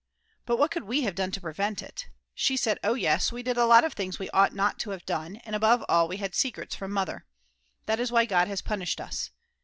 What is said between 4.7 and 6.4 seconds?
to have done, and above all we had